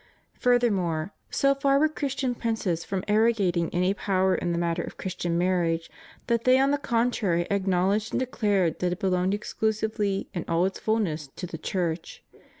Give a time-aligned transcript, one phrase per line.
[0.39, 4.97] Further more, so far were Christian princes from arrogating any power in the matter of
[4.97, 5.91] Christian marriage,
[6.25, 10.79] that they on the contrary acknowledged and declared that it belonged exclusively in all its
[10.79, 12.23] fulness to the Church.